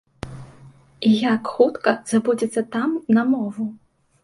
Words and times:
І 1.09 1.11
як 1.35 1.51
хутка 1.59 1.95
забудзецца 2.13 2.61
там 2.79 2.97
на 3.19 3.29
мову? 3.37 3.71